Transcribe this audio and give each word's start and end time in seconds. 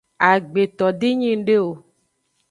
Agbeto 0.29 0.85
de 0.99 1.09
nyi 1.19 1.31
ngde 1.39 1.55
o. 1.67 1.69